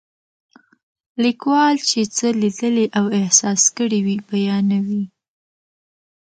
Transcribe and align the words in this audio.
لیکوال 1.23 1.75
چې 1.89 1.99
څه 2.15 2.27
لیدلي 2.41 2.85
او 2.97 3.05
احساس 3.19 3.61
کړي 3.77 3.99
وي 4.05 4.17
بیانوي. 4.29 5.03